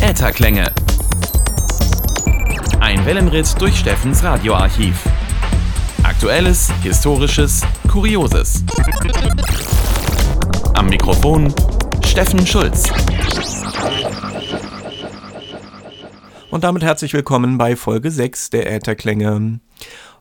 [0.00, 0.64] Ätherklänge.
[2.80, 5.00] Ein Wellenritt durch Steffens Radioarchiv.
[6.02, 8.64] Aktuelles, Historisches, Kurioses.
[10.74, 11.54] Am Mikrofon
[12.04, 12.90] Steffen Schulz.
[16.50, 19.60] Und damit herzlich willkommen bei Folge 6 der Ätherklänge.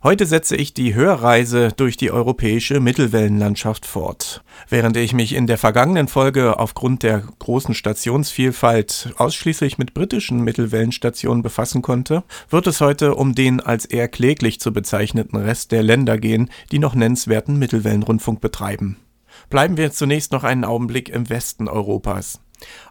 [0.04, 4.44] Heute setze ich die Hörreise durch die europäische Mittelwellenlandschaft fort.
[4.70, 11.42] Während ich mich in der vergangenen Folge aufgrund der großen Stationsvielfalt ausschließlich mit britischen Mittelwellenstationen
[11.42, 16.20] befassen konnte, wird es heute um den als eher kläglich zu bezeichneten Rest der Länder
[16.20, 18.98] gehen, die noch nennenswerten Mittelwellenrundfunk betreiben.
[19.50, 22.40] Bleiben wir zunächst noch einen Augenblick im Westen Europas.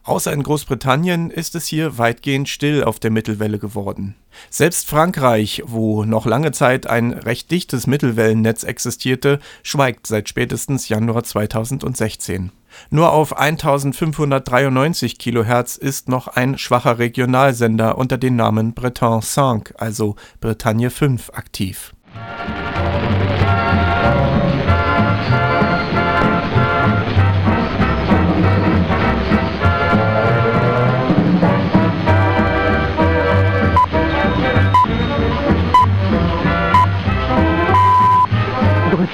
[0.04, 4.14] Außer in Großbritannien ist es hier weitgehend still auf der Mittelwelle geworden.
[4.50, 11.24] Selbst Frankreich, wo noch lange Zeit ein recht dichtes Mittelwellennetz existierte, schweigt seit spätestens Januar
[11.24, 12.52] 2016.
[12.90, 20.16] Nur auf 1593 kHz ist noch ein schwacher Regionalsender unter dem Namen Breton 5, also
[20.40, 21.94] Bretagne 5, aktiv.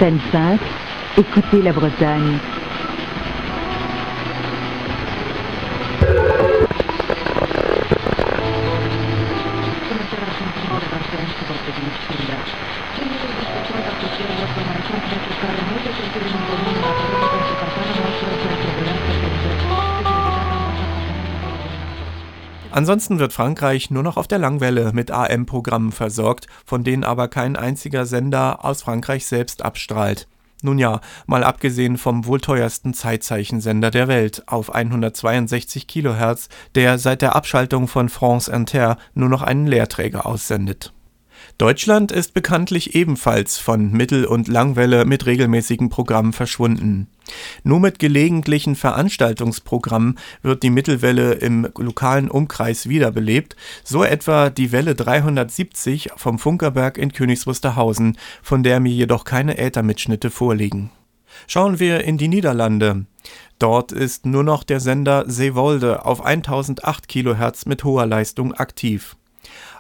[0.03, 0.61] Bretagne 5,
[1.17, 2.41] écoutez la Bretagne.
[22.73, 27.55] Ansonsten wird Frankreich nur noch auf der Langwelle mit AM-Programmen versorgt, von denen aber kein
[27.55, 30.27] einziger Sender aus Frankreich selbst abstrahlt.
[30.63, 37.21] Nun ja, mal abgesehen vom wohl teuersten Zeitzeichensender der Welt auf 162 kHz, der seit
[37.21, 40.95] der Abschaltung von France Inter nur noch einen Leerträger aussendet.
[41.63, 47.07] Deutschland ist bekanntlich ebenfalls von Mittel- und Langwelle mit regelmäßigen Programmen verschwunden.
[47.63, 54.97] Nur mit gelegentlichen Veranstaltungsprogrammen wird die Mittelwelle im lokalen Umkreis wiederbelebt, so etwa die Welle
[54.97, 60.91] 370 vom Funkerberg in Königs Wusterhausen, von der mir jedoch keine Äthermitschnitte vorliegen.
[61.47, 63.07] Schauen wir in die Niederlande.
[63.61, 69.15] Dort ist nur noch der Sender Zeewolde auf 1008 kHz mit hoher Leistung aktiv.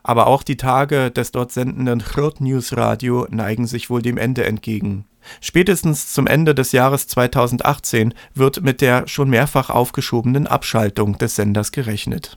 [0.03, 4.45] Aber auch die Tage des dort sendenden Groot News Radio neigen sich wohl dem Ende
[4.45, 5.05] entgegen.
[5.41, 11.73] Spätestens zum Ende des Jahres 2018 wird mit der schon mehrfach aufgeschobenen Abschaltung des Senders
[11.73, 12.37] gerechnet.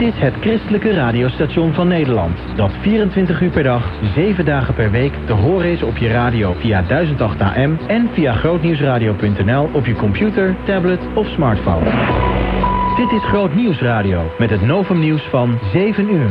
[0.00, 4.90] Dit is het christelijke radiostation van Nederland, dat 24 uur per dag, 7 dagen per
[4.90, 9.94] week te horen is op je radio via 1008 AM en via grootnieuwsradio.nl op je
[9.94, 11.84] computer, tablet of smartphone.
[12.96, 16.30] Dit is Groot Nieuws Radio met het Novum Nieuws van 7 uur.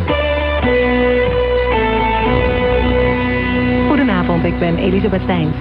[3.87, 5.55] Goedenavond, ik ben Elisabeth Steins.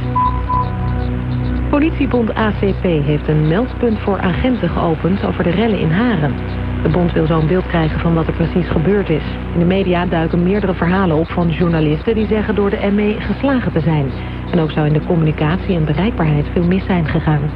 [1.70, 6.34] Politiebond ACP heeft een meldpunt voor agenten geopend over de rellen in Haren.
[6.82, 9.22] De bond wil zo een beeld krijgen van wat er precies gebeurd is.
[9.52, 13.72] In de media duiken meerdere verhalen op van journalisten die zeggen door de ME geslagen
[13.72, 14.10] te zijn.
[14.50, 17.50] En ook zou in de communicatie en bereikbaarheid veel mis zijn gegaan.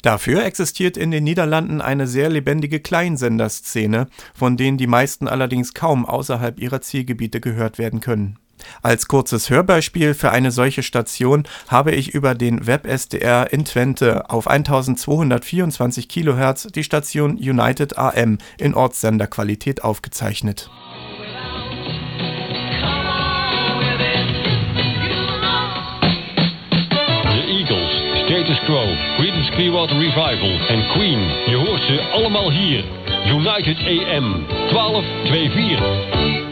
[0.00, 6.04] Dafür existiert in den Niederlanden eine sehr lebendige Kleinsenderszene, von denen die meisten allerdings kaum
[6.04, 8.47] außerhalb ihrer Zielgebiete gehört werden können.
[8.82, 14.48] Als kurzes Hörbeispiel für eine solche Station habe ich über den Web-SDR in Twente auf
[14.48, 20.70] 1224 kHz die Station United AM in Ortssenderqualität aufgezeichnet.
[28.28, 28.84] Status Quo,
[29.16, 31.18] Creedence Clearwater Revival en Queen.
[31.46, 32.84] Je hoort ze allemaal hier.
[33.26, 36.47] United AM 1224.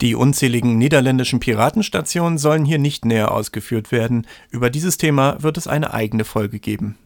[0.00, 4.26] Die unzähligen niederländischen Piratenstationen sollen hier nicht näher ausgeführt werden.
[4.50, 6.96] Über dieses Thema wird es eine eigene Folge geben.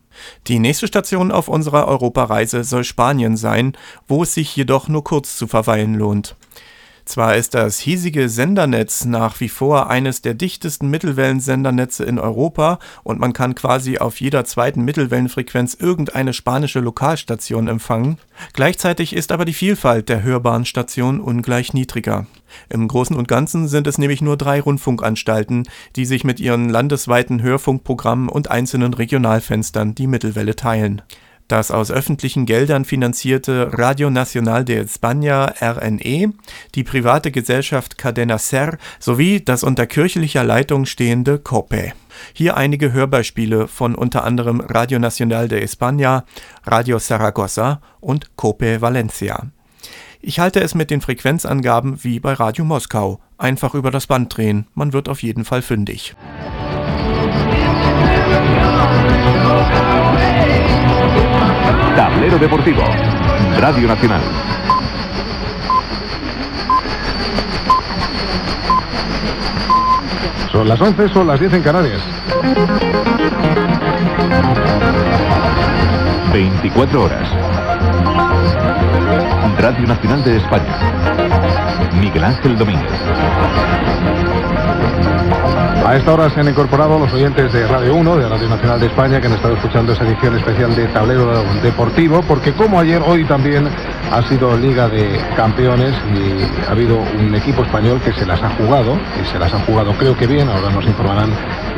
[0.47, 5.39] Die nächste Station auf unserer Europareise soll Spanien sein, wo es sich jedoch nur kurz
[5.39, 6.37] zu verweilen lohnt.
[7.05, 13.19] Zwar ist das hiesige Sendernetz nach wie vor eines der dichtesten Mittelwellensendernetze in Europa und
[13.19, 18.19] man kann quasi auf jeder zweiten Mittelwellenfrequenz irgendeine spanische Lokalstation empfangen,
[18.53, 22.27] gleichzeitig ist aber die Vielfalt der hörbaren Stationen ungleich niedriger.
[22.69, 25.65] Im Großen und Ganzen sind es nämlich nur drei Rundfunkanstalten,
[25.97, 31.03] die sich mit ihren landesweiten Hörfunkprogrammen und einzelnen Regionalfenstern die Mittelwelle teilen.
[31.49, 36.33] Das aus öffentlichen Geldern finanzierte Radio Nacional de España RNE,
[36.75, 41.93] die private Gesellschaft Cadena Ser sowie das unter kirchlicher Leitung stehende COPE.
[42.33, 46.25] Hier einige Hörbeispiele von unter anderem Radio Nacional de España,
[46.65, 49.47] Radio Zaragoza und COPE Valencia.
[50.21, 53.19] Ich halte es mit den Frequenzangaben wie bei Radio Moskau.
[53.39, 56.15] Einfach über das Band drehen, man wird auf jeden Fall fündig.
[61.97, 62.83] Tablero Deportivo,
[63.59, 64.21] Radio Nacional.
[70.51, 72.01] Son las 11, son las 10 en Canarias.
[76.33, 77.29] 24 horas.
[79.59, 81.72] Radio Nacional de España.
[82.01, 82.91] Miguel Ángel Domínguez.
[85.85, 88.87] A esta hora se han incorporado los oyentes de Radio 1, de Radio Nacional de
[88.87, 93.25] España, que han estado escuchando esa edición especial de Tablero Deportivo, porque como ayer, hoy
[93.25, 93.69] también
[94.13, 98.51] ha sido Liga de Campeones y ha habido un equipo español que se las ha
[98.51, 101.31] jugado, y se las ha jugado creo que bien, ahora nos informarán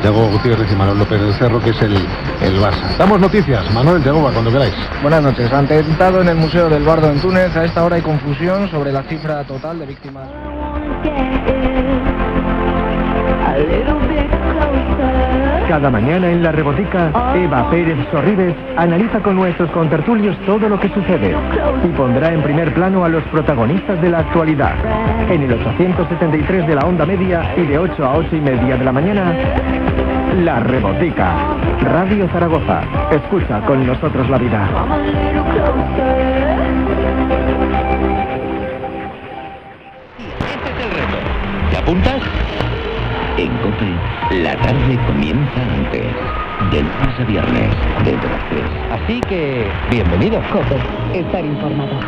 [0.02, 2.96] Diego Gutiérrez y Manuel López del Cerro, que es el, el Barça.
[2.98, 4.74] Damos noticias, Manuel Diego, cuando queráis.
[5.00, 5.50] Buenas noches.
[5.50, 9.02] Atentado en el Museo del Bardo en Túnez, a esta hora hay confusión sobre la
[9.04, 10.03] cifra total de víctimas.
[15.68, 20.90] Cada mañana en la Rebotica, Eva Pérez Sorribes analiza con nuestros contertulios todo lo que
[20.90, 21.34] sucede
[21.82, 24.74] y pondrá en primer plano a los protagonistas de la actualidad.
[25.30, 28.84] En el 873 de la onda media y de 8 a 8 y media de
[28.84, 29.32] la mañana,
[30.42, 31.32] La Rebotica.
[31.80, 32.82] Radio Zaragoza.
[33.10, 34.68] Escucha con nosotros la vida.
[41.84, 42.22] Apuntas?
[43.36, 46.06] En COPE, la tarde comienza antes.
[46.70, 47.70] De lunes a viernes,
[48.04, 48.62] desde las 3.
[48.92, 50.40] Así que, bienvenido.
[50.50, 50.78] COPE.
[51.18, 52.00] Estar informado.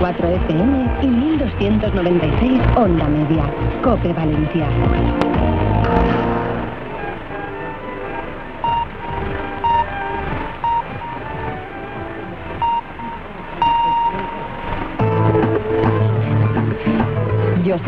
[0.00, 3.44] .4 FM y 1296 Onda Media.
[3.82, 4.66] Cope Valencia.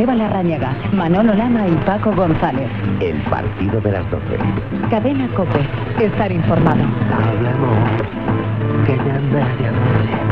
[0.02, 2.68] Joseba Larrañaga, Manolo Lama y Paco González.
[3.00, 4.24] El partido de las 12.
[4.90, 5.60] Cadena Cope.
[6.00, 6.82] Estar informado.
[7.14, 7.76] Hablemos,
[8.84, 10.31] que ya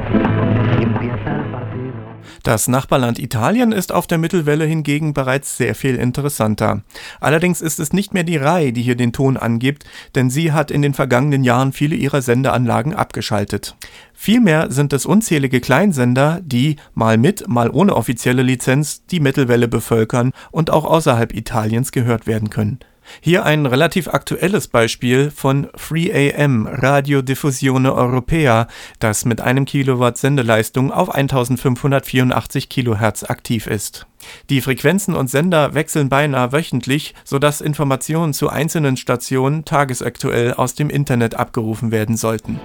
[2.43, 6.83] Das Nachbarland Italien ist auf der Mittelwelle hingegen bereits sehr viel interessanter.
[7.21, 9.85] Allerdings ist es nicht mehr die RAI, die hier den Ton angibt,
[10.15, 13.77] denn sie hat in den vergangenen Jahren viele ihrer Sendeanlagen abgeschaltet.
[14.15, 20.33] Vielmehr sind es unzählige Kleinsender, die, mal mit, mal ohne offizielle Lizenz, die Mittelwelle bevölkern
[20.51, 22.81] und auch außerhalb Italiens gehört werden können.
[23.21, 28.67] Hier ein relativ aktuelles Beispiel von FreeAM Radiodiffusione Europea,
[28.99, 34.07] das mit einem Kilowatt Sendeleistung auf 1584 Kilohertz aktiv ist.
[34.51, 40.91] Die Frequenzen und Sender wechseln beinahe wöchentlich, sodass Informationen zu einzelnen Stationen tagesaktuell aus dem
[40.91, 42.61] Internet abgerufen werden sollten.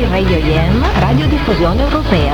[0.00, 2.32] Free Radio YEM, Radiodiffusione Europea.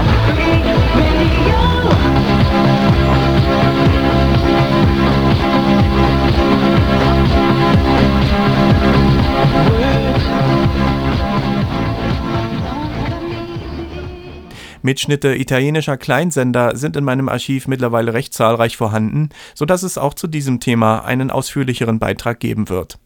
[14.83, 20.29] Mitschnitte italienischer Kleinsender sind in meinem Archiv mittlerweile recht zahlreich vorhanden, sodass es auch zu
[20.29, 23.01] diesem Thema einen ausführlicheren Beitrag geben wird.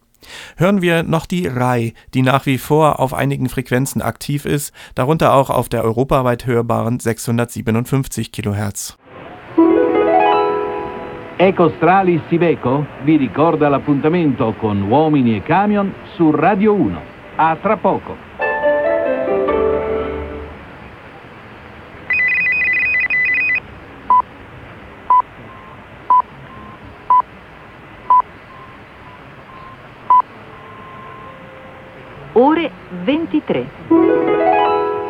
[0.57, 5.35] Hören wir noch die RAI, die nach wie vor auf einigen Frequenzen aktiv ist, darunter
[5.35, 8.97] auch auf der europaweit hörbaren 657 kHz.
[11.39, 17.01] Ecostralis Sibeco vi ricorda l'appuntamento con Uomini e Camion su Radio 1.
[17.37, 18.30] A tra poco.
[32.43, 32.71] Ore
[33.05, 33.67] 23.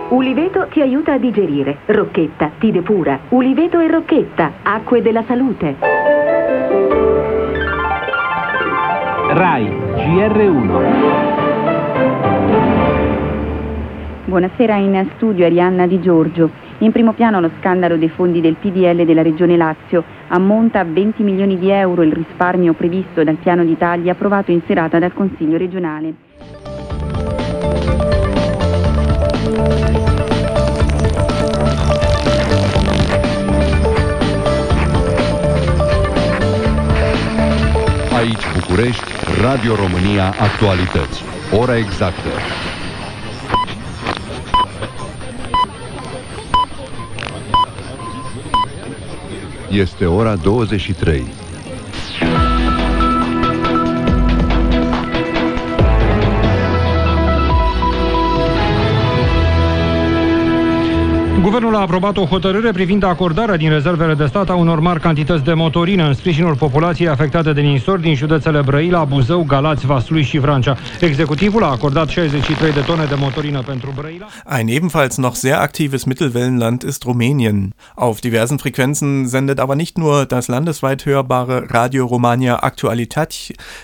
[0.08, 1.76] Uliveto ti aiuta a digerire.
[1.86, 3.20] Rocchetta ti depura.
[3.28, 5.76] Uliveto e Rocchetta, acque della salute.
[9.28, 10.82] RAI GR1.
[14.24, 16.50] Buonasera in studio Arianna Di Giorgio.
[16.78, 20.02] In primo piano lo scandalo dei fondi del PDL della Regione Lazio.
[20.30, 24.98] Ammonta a 20 milioni di euro il risparmio previsto dal piano d'Italia approvato in serata
[24.98, 26.29] dal Consiglio regionale.
[38.70, 39.02] București,
[39.40, 41.22] Radio România Actualități.
[41.58, 42.28] Ora exactă.
[49.70, 51.39] Este ora 23.
[61.42, 65.44] Guvernul a aprobat o hotărâre privind acordarea din rezervele de stat a unor mari cantități
[65.44, 70.38] de motorină în sprijinul populației afectate de ninsori din județele Brăila, Buzău, Galați, Vaslui și
[70.38, 70.76] Vrancea.
[71.00, 74.26] Executivul a acordat 63 de tone de motorină pentru Brăila.
[74.58, 77.74] Ein ebenfalls noch sehr aktives Mittelwellenland ist Rumänien.
[77.94, 83.34] Auf diversen Frequenzen sendet aber nicht nur das landesweit hörbare Radio Romania Aktualität,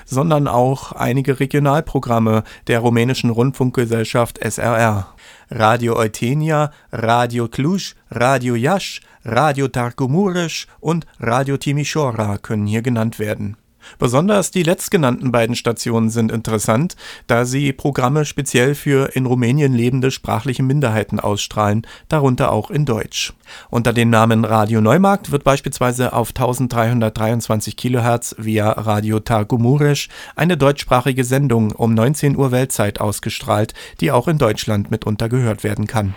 [0.04, 5.15] sondern auch einige Regionalprogramme der rumänischen Rundfunkgesellschaft SRR.
[5.48, 13.18] Radio Eutenia, Radio Cluj, Radio Iași, Radio Targu Mureș und Radio Timișoara können hier genannt
[13.18, 13.65] werden.
[13.98, 20.10] Besonders die letztgenannten beiden Stationen sind interessant, da sie Programme speziell für in Rumänien lebende
[20.10, 23.32] sprachliche Minderheiten ausstrahlen, darunter auch in Deutsch.
[23.70, 30.56] Unter dem Namen Radio Neumarkt wird beispielsweise auf 1323 kHz via Radio Targu Mureș eine
[30.56, 36.14] deutschsprachige Sendung um 19 Uhr Weltzeit ausgestrahlt, die auch in Deutschland mitunter gehört werden kann.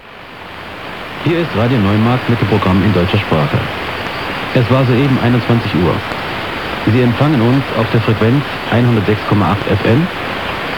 [1.26, 3.60] Hier ist Radio Neumarkt mit dem Programm in deutscher Sprache.
[4.56, 5.96] Es war soeben 21 Uhr.
[6.86, 10.08] Sie empfangen uns auf der Frequenz 106,8 FM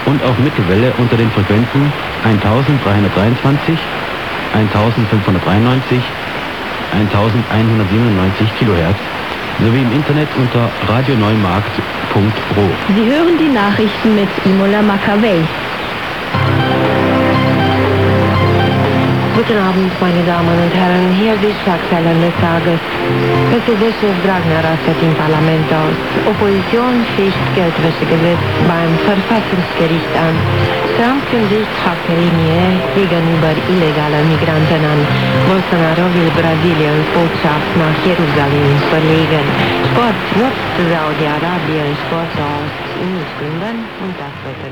[0.05, 1.91] und auf Mittelwelle unter den Frequenzen
[2.23, 3.79] 1323,
[4.53, 6.01] 1593,
[6.93, 8.97] 1197 kHz
[9.63, 12.69] sowie im Internet unter radioneumarkt.ro.
[12.95, 15.37] Sie hören die Nachrichten mit Imola Makavei.
[19.31, 21.15] Guten Abend, meine Damen und Herren.
[21.15, 22.79] Hier die Schlagzeilen des Tages.
[23.47, 25.95] PSD-Chef Dragnea rastet im Parlament aus.
[26.27, 30.35] Opposition ficht Geldwäschegesetz beim Verfassungsgericht an.
[30.99, 35.01] Trump kündigt harte Linie gegenüber illegalen Migranten an.
[35.47, 39.47] Bolsonaro will Brasiliens Botschaft nach Jerusalem verlegen.
[39.95, 42.67] Sport nutzt Saudi-Arabien Sport aus
[42.99, 44.71] Unigründen und das Wetter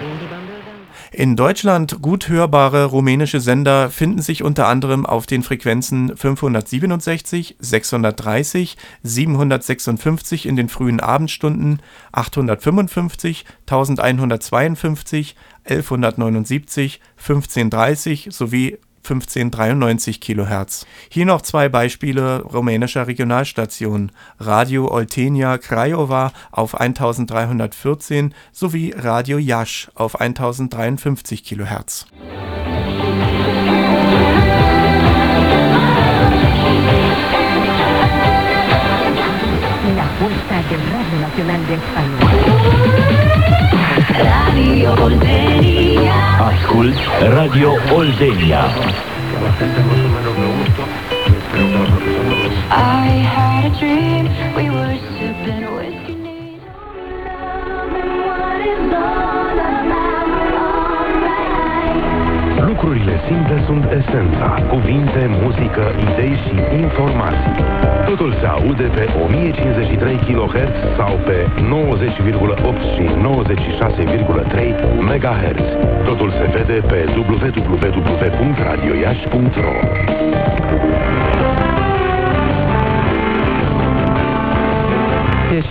[1.20, 8.78] in Deutschland gut hörbare rumänische Sender finden sich unter anderem auf den Frequenzen 567, 630,
[9.04, 11.82] 756 in den frühen Abendstunden,
[12.14, 15.36] 855, 1152,
[15.66, 20.86] 1179, 1530 sowie 1593 kHz.
[21.10, 30.20] Hier noch zwei Beispiele rumänischer Regionalstationen: Radio Oltenia Craiova auf 1314 sowie Radio Iași auf
[30.20, 32.08] 1053 kHz.
[39.96, 43.69] La fuerza del Radio Nacional de España.
[44.10, 46.50] Radio Oltenia.
[46.50, 48.62] Ascult Radio Oltenia.
[52.72, 54.26] I had a dream,
[54.56, 55.89] we were sipping whiskey.
[62.72, 64.48] Lucrurile simple sunt esența.
[64.74, 67.58] Cuvinte, muzică, idei și informații.
[68.06, 73.08] Totul se aude pe 1053 kHz sau pe 90,8 și 96,3
[75.08, 75.60] MHz.
[76.06, 79.74] Totul se vede pe www.radioiași.ro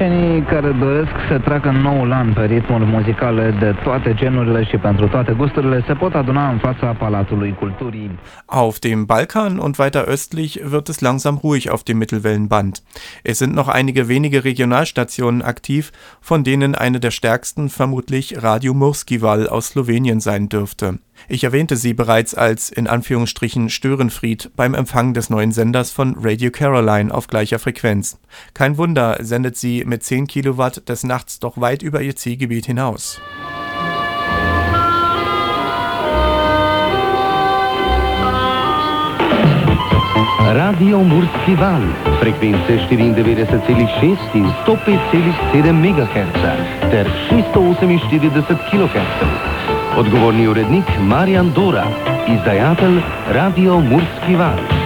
[0.01, 5.09] Ieșenii care doresc să treacă noul an pe ritmuri muzicale de toate genurile și pentru
[5.09, 8.19] toate gusturile se pot aduna în fața Palatului Culturii.
[8.47, 12.83] Auf dem Balkan und weiter östlich wird es langsam ruhig auf dem Mittelwellenband.
[13.23, 15.91] Es sind noch einige wenige Regionalstationen aktiv,
[16.21, 20.99] von denen eine der stärksten vermutlich Radio Murskival aus Slowenien sein dürfte.
[21.31, 26.51] Ich erwähnte sie bereits als in Anführungsstrichen Störenfried beim Empfang des neuen Senders von Radio
[26.51, 28.19] Caroline auf gleicher Frequenz.
[28.55, 33.21] Kein Wunder, sendet sie mit 10 Kilowatt des Nachts doch weit über ihr Zielgebiet hinaus.
[40.39, 41.83] Radio Murski Val,
[42.21, 49.78] frecvenze 94,6 in 105,7 MHz ter 648 kHz.
[49.99, 51.83] Odgovorni urednik Marjan Dora,
[52.31, 53.01] izdajatelj
[53.35, 54.78] Radio Murski Val.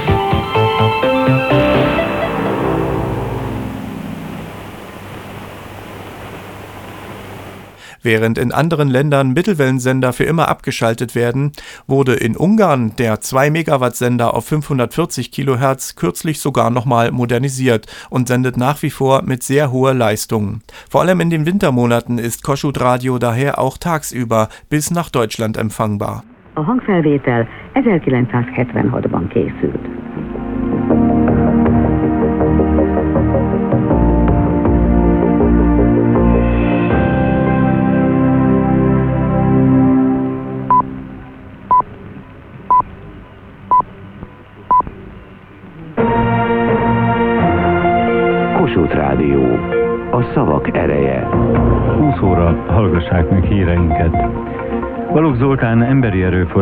[8.03, 11.53] Während in anderen Ländern Mittelwellensender für immer abgeschaltet werden,
[11.87, 18.29] wurde in Ungarn der 2 Megawatt Sender auf 540 Kilohertz kürzlich sogar nochmal modernisiert und
[18.29, 20.63] sendet nach wie vor mit sehr hoher Leistung.
[20.91, 26.25] Vor allem in den Wintermonaten ist Kossuth Radio daher auch tagsüber bis nach Deutschland empfangbar.
[26.55, 29.81] A hangfelvétel 1976-ban készült.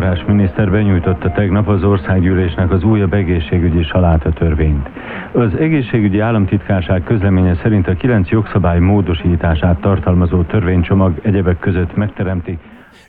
[0.01, 4.89] Erőforrás miniszter benyújtotta tegnap az országgyűlésnek az újabb egészségügyi saláta törvényt.
[5.33, 12.59] Az egészségügyi államtitkárság közleménye szerint a kilenc jogszabály módosítását tartalmazó törvénycsomag egyebek között megteremti,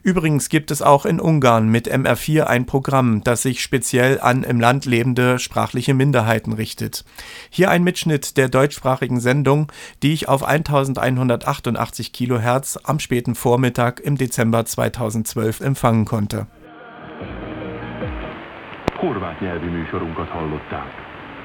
[0.03, 4.59] Übrigens gibt es auch in Ungarn mit MR4 ein Programm, das sich speziell an im
[4.59, 7.03] Land lebende sprachliche Minderheiten richtet.
[7.51, 9.71] Hier ein Mitschnitt der deutschsprachigen Sendung,
[10.01, 16.47] die ich auf 1188 Kilohertz am späten Vormittag im Dezember 2012 empfangen konnte.
[19.01, 20.93] Horvát nyelvű műsorunkat hallották.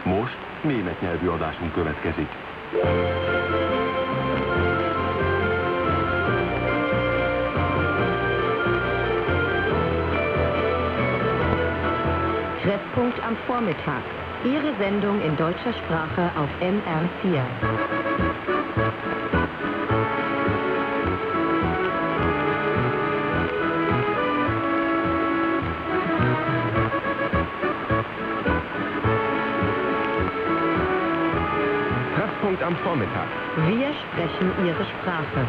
[0.04, 2.28] Most német nyelvű adásunk következik.
[12.60, 14.02] Treffpunkt am Vormittag.
[14.44, 17.42] Ihre Sendung in deutscher Sprache auf MR4.
[32.66, 33.28] Am Vormittag.
[33.68, 35.46] Wir sprechen Ihre Sprache.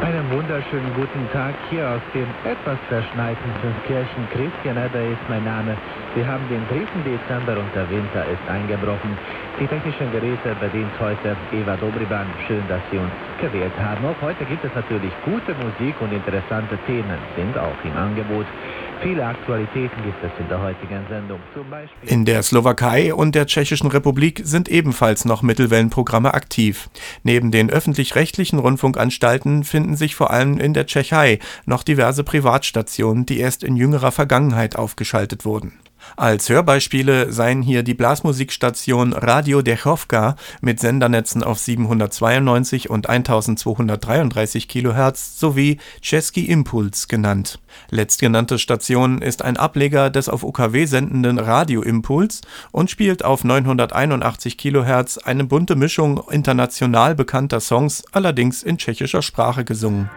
[0.00, 4.28] Einen wunderschönen guten Tag hier aus dem etwas verschneiten Fünfkirchen.
[4.32, 5.76] Christian Edder ist mein Name.
[6.14, 7.02] Wir haben den 3.
[7.04, 9.18] Dezember und der Winter ist eingebrochen.
[9.60, 12.26] Die technischen Geräte bedient heute Eva Dobriban.
[12.46, 14.04] Schön, dass Sie uns gewählt haben.
[14.06, 18.46] Auch heute gibt es natürlich gute Musik und interessante Themen sind auch im Angebot.
[19.02, 21.40] Viele Aktualitäten gibt es in der heutigen Sendung.
[22.02, 26.88] In der Slowakei und der Tschechischen Republik sind ebenfalls noch Mittelwellenprogramme aktiv.
[27.22, 33.38] Neben den öffentlich-rechtlichen Rundfunkanstalten finden sich vor allem in der Tschechei noch diverse Privatstationen, die
[33.38, 35.72] erst in jüngerer Vergangenheit aufgeschaltet wurden.
[36.16, 45.38] Als Hörbeispiele seien hier die Blasmusikstation Radio Dechovka mit Sendernetzen auf 792 und 1233 Kilohertz
[45.38, 47.60] sowie Český Impuls genannt.
[47.90, 52.40] Letztgenannte Station ist ein Ableger des auf UKW sendenden Radio Impuls
[52.70, 59.64] und spielt auf 981 Kilohertz eine bunte Mischung international bekannter Songs, allerdings in tschechischer Sprache
[59.64, 60.10] gesungen.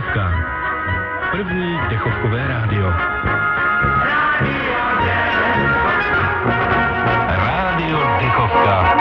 [0.00, 0.32] Dechovka.
[1.30, 2.92] První dechovkové rádio.
[7.28, 8.96] Rádio Dechovka.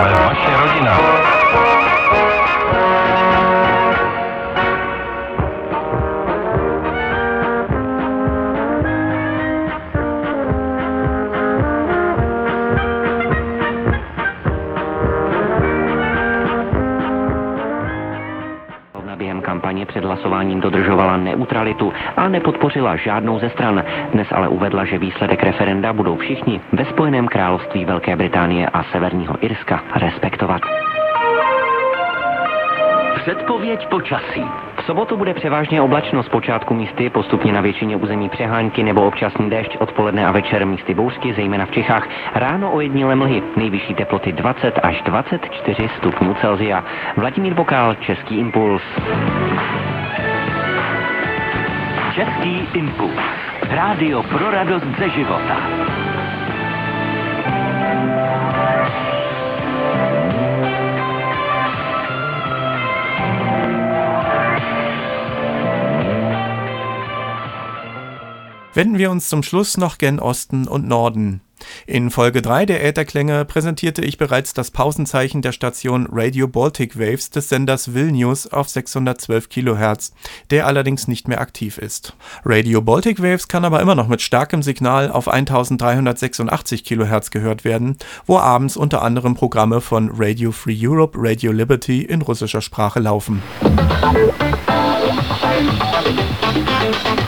[0.00, 1.17] Jsme vaše rodina.
[19.98, 23.84] Před hlasováním dodržovala neutralitu a nepodpořila žádnou ze stran.
[24.12, 29.34] Dnes ale uvedla, že výsledek referenda budou všichni ve Spojeném království Velké Británie a Severního
[29.40, 30.62] Irska respektovat.
[33.22, 34.67] Předpověď počasí.
[34.88, 39.76] Sobotu bude převážně oblačno z počátku místy, postupně na většině území přehánky nebo občasný déšť,
[39.78, 42.08] odpoledne a večer místy bouřky, zejména v Čechách.
[42.34, 46.84] Ráno ojednilé mlhy, nejvyšší teploty 20 až 24 stupňů Celzia.
[47.16, 48.82] Vladimír Bokál, Český impuls.
[52.14, 53.20] Český impuls.
[53.70, 55.56] Rádio pro radost ze života.
[68.78, 71.40] Wenden wir uns zum Schluss noch gen Osten und Norden.
[71.88, 77.30] In Folge 3 der Ätherklänge präsentierte ich bereits das Pausenzeichen der Station Radio Baltic Waves
[77.30, 80.12] des Senders Vilnius auf 612 kHz,
[80.50, 82.14] der allerdings nicht mehr aktiv ist.
[82.44, 87.96] Radio Baltic Waves kann aber immer noch mit starkem Signal auf 1386 kHz gehört werden,
[88.26, 93.42] wo abends unter anderem Programme von Radio Free Europe, Radio Liberty in russischer Sprache laufen.
[96.80, 97.27] Musik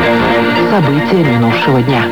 [0.71, 2.05] События минувшего дня.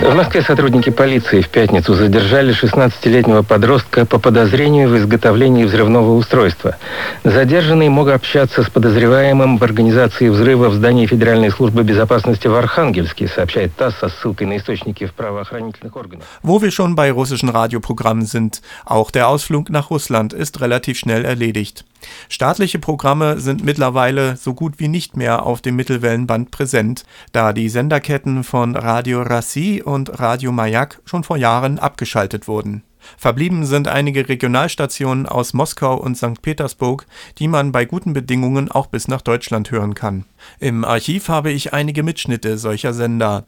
[0.00, 6.76] В Москве сотрудники полиции в пятницу задержали 16-летнего подростка по подозрению в изготовлении взрывного устройства.
[7.22, 13.28] Задержанный мог общаться с подозреваемым в организации взрыва в здании Федеральной службы безопасности в Архангельске,
[13.28, 16.24] сообщает ТАСС со ссылкой на источники в правоохранительных органах.
[16.42, 21.26] Wo wir schon bei russischen Radioprogrammen sind, auch der Ausflug nach Russland ist relativ schnell
[21.26, 21.84] erledigt.
[22.28, 27.68] Staatliche Programme sind mittlerweile so gut wie nicht mehr auf dem Mittelwellenband präsent, da die
[27.68, 32.84] Senderketten von Radio Rassi und Radio Mayak schon vor Jahren abgeschaltet wurden.
[33.18, 36.40] Verblieben sind einige Regionalstationen aus Moskau und St.
[36.42, 37.06] Petersburg,
[37.38, 40.24] die man bei guten Bedingungen auch bis nach Deutschland hören kann.
[40.60, 43.46] Im Archiv habe ich einige Mitschnitte solcher Sender.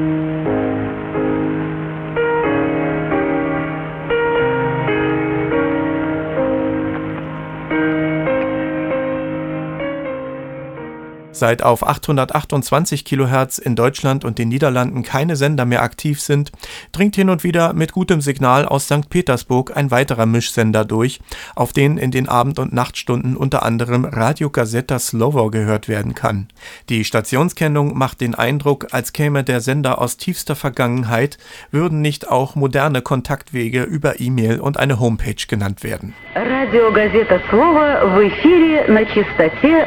[11.42, 16.50] Seit auf 828 kHz in Deutschland und den Niederlanden keine Sender mehr aktiv sind,
[16.90, 19.08] dringt hin und wieder mit gutem Signal aus St.
[19.08, 21.20] Petersburg ein weiterer Mischsender durch,
[21.54, 26.48] auf den in den Abend- und Nachtstunden unter anderem Radio Gazeta Slovo gehört werden kann.
[26.88, 31.38] Die Stationskennung macht den Eindruck, als käme der Sender aus tiefster Vergangenheit,
[31.70, 36.14] würden nicht auch moderne Kontaktwege über E-Mail und eine Homepage genannt werden.
[36.34, 39.86] Радио «Газета Слово» в эфире на частоте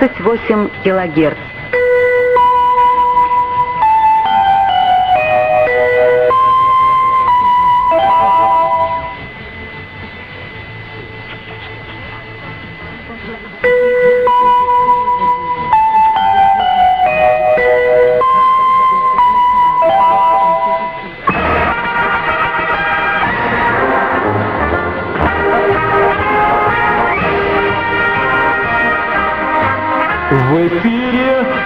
[0.00, 1.59] 28 килогерц.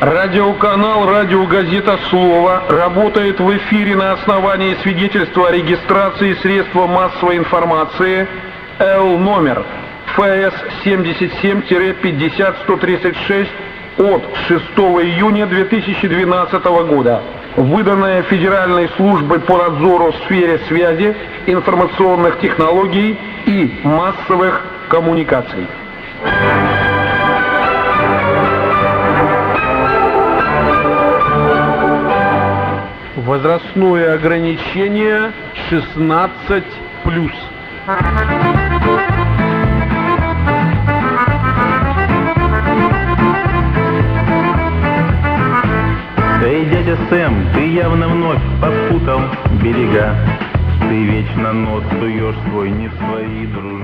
[0.00, 8.28] Радиоканал «Радиогазета Слово» работает в эфире на основании свидетельства о регистрации средства массовой информации
[8.78, 9.64] Л номер
[10.14, 13.48] ФС 77-50136
[13.98, 17.20] от 6 июня 2012 года,
[17.56, 25.66] выданное Федеральной службой по надзору в сфере связи, информационных технологий и массовых коммуникаций.
[33.28, 35.32] Возрастное ограничение
[35.68, 36.64] 16
[37.04, 37.32] плюс.
[46.42, 49.20] Эй, дядя Сэм, ты явно вновь попутал
[49.62, 50.16] берега.
[50.88, 53.77] Ты вечно нос суешь свой, не свои, дела.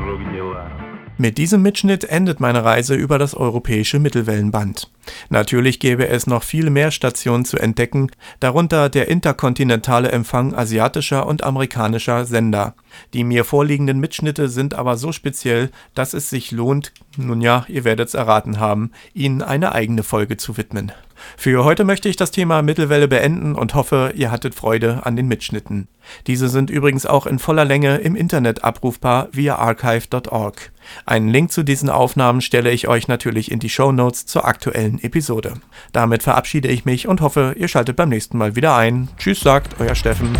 [1.16, 4.90] Mit diesem Mitschnitt endet meine Reise über das europäische Mittelwellenband.
[5.29, 11.44] Natürlich gäbe es noch viel mehr Stationen zu entdecken, darunter der interkontinentale Empfang asiatischer und
[11.44, 12.74] amerikanischer Sender.
[13.12, 17.85] Die mir vorliegenden Mitschnitte sind aber so speziell, dass es sich lohnt, nun ja, ihr
[17.85, 20.90] werdet's erraten haben, ihnen eine eigene Folge zu widmen.
[21.37, 25.29] Für heute möchte ich das Thema Mittelwelle beenden und hoffe, ihr hattet Freude an den
[25.29, 25.89] Mitschnitten.
[26.27, 30.73] Diese sind übrigens auch in voller Länge im Internet abrufbar via archive.org.
[31.07, 35.03] Einen Link zu diesen Aufnahmen stelle ich euch natürlich in die Show Notes zur aktuellen
[35.03, 35.55] Episode.
[35.93, 39.09] Damit verabschiede ich mich und hoffe, ihr schaltet beim nächsten Mal wieder ein.
[39.19, 40.31] Tschüss sagt euer Steffen.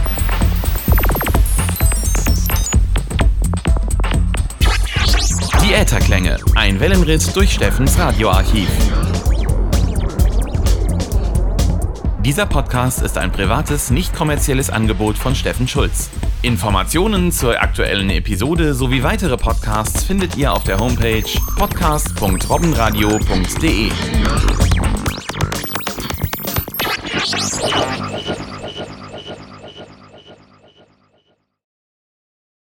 [5.62, 8.68] Die Ätherklänge, ein Wellenritt durch Steffens Radioarchiv.
[12.24, 16.08] Dieser Podcast ist ein privates, nicht kommerzielles Angebot von Steffen Schulz.
[16.40, 21.22] Informationen zur aktuellen Episode sowie weitere Podcasts findet ihr auf der Homepage
[21.58, 23.90] podcast.robbenradio.de.